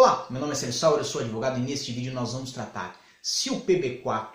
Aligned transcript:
Olá, 0.00 0.28
meu 0.30 0.40
nome 0.40 0.52
é 0.52 0.54
Sérgio 0.54 0.78
Sauer, 0.78 1.00
eu 1.00 1.04
sou 1.04 1.20
advogado 1.20 1.58
e 1.58 1.60
neste 1.60 1.90
vídeo 1.90 2.14
nós 2.14 2.32
vamos 2.32 2.52
tratar 2.52 2.96
se 3.20 3.50
o 3.50 3.62
PB4 3.62 4.28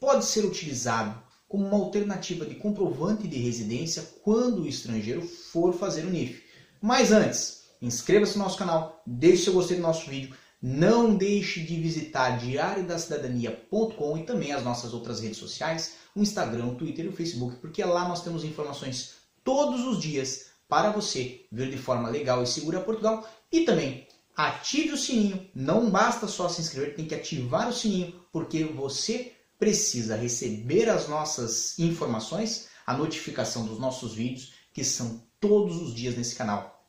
pode 0.00 0.24
ser 0.24 0.44
utilizado 0.44 1.16
como 1.46 1.64
uma 1.64 1.76
alternativa 1.76 2.44
de 2.44 2.56
comprovante 2.56 3.28
de 3.28 3.38
residência 3.38 4.02
quando 4.24 4.62
o 4.62 4.66
estrangeiro 4.66 5.22
for 5.22 5.72
fazer 5.72 6.04
o 6.04 6.10
NIF. 6.10 6.42
Mas 6.82 7.12
antes, 7.12 7.68
inscreva-se 7.80 8.36
no 8.36 8.42
nosso 8.42 8.58
canal, 8.58 9.00
deixe 9.06 9.44
seu 9.44 9.52
gostei 9.52 9.76
do 9.76 9.82
nosso 9.84 10.10
vídeo, 10.10 10.34
não 10.60 11.14
deixe 11.14 11.60
de 11.60 11.80
visitar 11.80 12.40
diariodacidadania.com 12.40 14.18
e 14.18 14.24
também 14.24 14.50
as 14.50 14.64
nossas 14.64 14.92
outras 14.92 15.20
redes 15.20 15.38
sociais, 15.38 15.98
o 16.16 16.20
Instagram, 16.20 16.66
o 16.66 16.74
Twitter 16.74 17.04
e 17.04 17.10
o 17.10 17.16
Facebook, 17.16 17.58
porque 17.58 17.84
lá 17.84 18.08
nós 18.08 18.24
temos 18.24 18.42
informações 18.42 19.12
todos 19.44 19.86
os 19.86 20.00
dias 20.00 20.46
para 20.68 20.90
você 20.90 21.46
vir 21.52 21.70
de 21.70 21.78
forma 21.78 22.08
legal 22.08 22.42
e 22.42 22.46
segura 22.48 22.80
Portugal 22.80 23.24
e 23.52 23.60
também 23.60 24.04
ative 24.36 24.92
o 24.92 24.98
sininho. 24.98 25.48
Não 25.54 25.90
basta 25.90 26.28
só 26.28 26.48
se 26.48 26.60
inscrever, 26.60 26.94
tem 26.94 27.06
que 27.06 27.14
ativar 27.14 27.68
o 27.68 27.72
sininho 27.72 28.20
porque 28.30 28.64
você 28.64 29.32
precisa 29.58 30.16
receber 30.16 30.90
as 30.90 31.08
nossas 31.08 31.78
informações, 31.78 32.68
a 32.86 32.94
notificação 32.94 33.64
dos 33.64 33.78
nossos 33.78 34.14
vídeos 34.14 34.52
que 34.72 34.84
são 34.84 35.26
todos 35.40 35.80
os 35.80 35.94
dias 35.94 36.14
nesse 36.16 36.34
canal. 36.34 36.86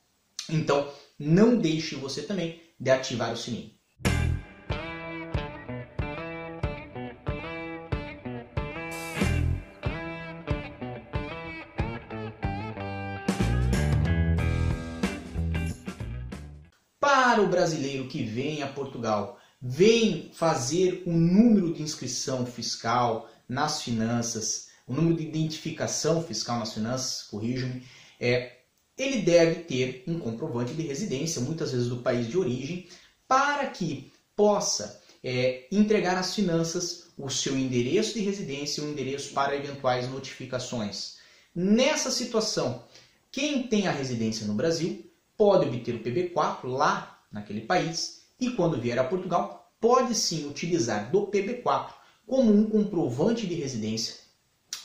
Então, 0.50 0.92
não 1.18 1.58
deixe 1.58 1.96
você 1.96 2.22
também 2.22 2.62
de 2.80 2.92
ativar 2.92 3.32
o 3.32 3.38
sininho. 3.38 3.77
Para 17.08 17.42
o 17.42 17.48
brasileiro 17.48 18.10
que 18.10 18.22
vem 18.22 18.62
a 18.62 18.68
Portugal, 18.68 19.40
vem 19.62 20.30
fazer 20.34 21.04
o 21.06 21.12
número 21.14 21.74
de 21.74 21.82
inscrição 21.82 22.46
fiscal 22.46 23.30
nas 23.48 23.82
finanças, 23.82 24.68
o 24.86 24.94
número 24.94 25.16
de 25.16 25.24
identificação 25.24 26.22
fiscal 26.22 26.60
nas 26.60 26.74
finanças, 26.74 27.24
corrijam-me, 27.24 27.82
é, 28.20 28.58
ele 28.98 29.22
deve 29.22 29.62
ter 29.62 30.04
um 30.06 30.20
comprovante 30.20 30.74
de 30.74 30.82
residência, 30.82 31.40
muitas 31.40 31.72
vezes 31.72 31.88
do 31.88 32.00
país 32.00 32.28
de 32.28 32.38
origem, 32.38 32.90
para 33.26 33.68
que 33.68 34.12
possa 34.36 35.02
é, 35.24 35.66
entregar 35.72 36.18
às 36.18 36.36
finanças 36.36 37.08
o 37.18 37.30
seu 37.30 37.58
endereço 37.58 38.16
de 38.16 38.20
residência 38.20 38.82
e 38.82 38.84
o 38.84 38.92
endereço 38.92 39.34
para 39.34 39.56
eventuais 39.56 40.10
notificações. 40.10 41.20
Nessa 41.56 42.12
situação, 42.12 42.84
quem 43.32 43.66
tem 43.66 43.88
a 43.88 43.92
residência 43.92 44.46
no 44.46 44.56
Brasil 44.56 45.08
pode 45.38 45.68
obter 45.68 45.96
o 45.96 46.00
PB4 46.00 46.66
lá 46.66 47.22
naquele 47.32 47.62
país 47.62 48.24
e 48.40 48.50
quando 48.52 48.82
vier 48.82 48.98
a 48.98 49.04
Portugal 49.04 49.72
pode 49.80 50.16
sim 50.16 50.48
utilizar 50.48 51.12
do 51.12 51.28
PB4 51.28 51.92
como 52.26 52.52
um 52.52 52.70
comprovante 52.70 53.46
de 53.46 53.54
residência 53.54 54.16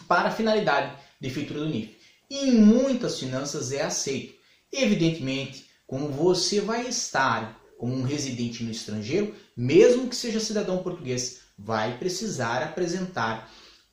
para 0.07 0.29
a 0.29 0.33
finalidade 0.33 0.97
de 1.21 1.31
feitura 1.31 1.61
do 1.61 1.69
NIF. 1.69 1.97
E 2.29 2.49
em 2.49 2.53
muitas 2.53 3.19
finanças 3.19 3.73
é 3.73 3.83
aceito. 3.83 4.35
Evidentemente, 4.73 5.67
como 5.87 6.09
você 6.09 6.61
vai 6.61 6.87
estar 6.87 7.61
como 7.79 7.95
um 7.95 8.03
residente 8.03 8.63
no 8.63 8.71
estrangeiro, 8.71 9.35
mesmo 9.57 10.09
que 10.09 10.15
seja 10.15 10.39
cidadão 10.39 10.83
português, 10.83 11.41
vai 11.59 11.99
precisar 11.99 12.63
apresentar 12.63 13.51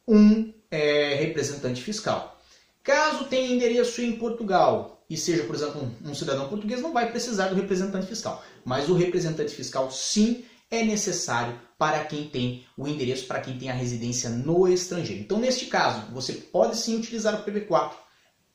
um 0.07 0.53
é, 0.69 1.15
representante 1.15 1.81
fiscal. 1.81 2.39
Caso 2.83 3.25
tenha 3.25 3.53
endereço 3.53 4.01
em 4.01 4.15
Portugal 4.15 4.98
e 5.09 5.17
seja, 5.17 5.43
por 5.43 5.55
exemplo, 5.55 5.91
um, 6.05 6.13
cidadão 6.13 6.47
português, 6.47 6.81
não 6.81 6.93
vai 6.93 7.09
precisar 7.09 7.47
do 7.47 7.55
representante 7.55 8.05
fiscal. 8.05 8.43
Mas 8.63 8.89
o 8.89 8.93
representante 8.93 9.55
fiscal, 9.55 9.89
sim, 9.89 10.45
é 10.69 10.83
necessário 10.83 11.59
para 11.77 12.03
quem 12.05 12.29
tem 12.29 12.65
o 12.77 12.87
endereço, 12.87 13.25
para 13.25 13.39
quem 13.39 13.57
tem 13.57 13.71
a 13.71 13.73
residência 13.73 14.29
no 14.29 14.67
estrangeiro. 14.67 15.21
Então, 15.21 15.39
neste 15.39 15.65
caso, 15.65 16.11
você 16.11 16.33
pode 16.33 16.77
sim 16.77 16.97
utilizar 16.97 17.33
o 17.33 17.43
PB4 17.43 17.93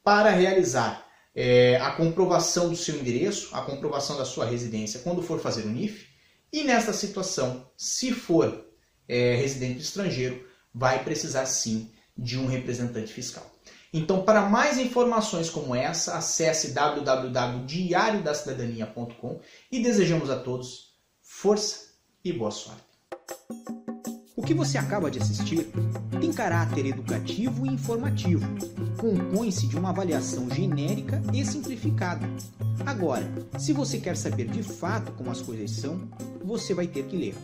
para 0.05 0.31
realizar 0.31 1.05
é, 1.35 1.77
a 1.77 1.91
comprovação 1.91 2.69
do 2.69 2.77
seu 2.77 2.97
endereço, 2.97 3.49
a 3.53 3.63
comprovação 3.63 4.17
da 4.17 4.25
sua 4.25 4.45
residência 4.45 5.01
quando 5.01 5.23
for 5.23 5.41
fazer 5.41 5.63
o 5.63 5.71
NIF. 5.71 6.07
E 6.53 6.63
nesta 6.63 6.93
situação, 6.93 7.69
se 7.77 8.13
for 8.13 8.65
é, 9.09 9.35
residente 9.35 9.81
estrangeiro, 9.81 10.47
vai 10.73 11.03
precisar 11.03 11.47
sim 11.47 11.91
de 12.17 12.39
um 12.39 12.47
representante 12.47 13.13
fiscal. 13.13 13.45
Então, 13.93 14.23
para 14.23 14.49
mais 14.49 14.79
informações 14.79 15.49
como 15.49 15.75
essa, 15.75 16.17
acesse 16.17 16.73
www.diariodacidadania.com 16.73 19.41
e 19.71 19.81
desejamos 19.81 20.31
a 20.31 20.39
todos 20.39 20.95
força 21.23 21.95
e 22.25 22.33
boa 22.33 22.51
sorte. 22.51 22.83
O 24.37 24.43
que 24.43 24.53
você 24.53 24.77
acaba 24.77 25.11
de 25.11 25.21
assistir 25.21 25.71
tem 26.21 26.33
caráter 26.33 26.87
educativo 26.87 27.65
e 27.65 27.71
informativo. 27.71 28.45
Compõe-se 28.99 29.69
de 29.69 29.77
uma 29.77 29.91
avaliação 29.91 30.51
genérica 30.51 31.23
e 31.33 31.45
simplificada. 31.45 32.27
Agora, 32.85 33.31
se 33.59 33.73
você 33.73 33.99
quer 33.99 34.17
saber 34.17 34.49
de 34.49 34.63
fato 34.63 35.13
como 35.13 35.31
as 35.31 35.41
coisas 35.41 35.71
são, 35.71 36.09
você 36.43 36.75
vai 36.75 36.87
ter 36.87 37.05
que 37.05 37.17
ler. 37.17 37.35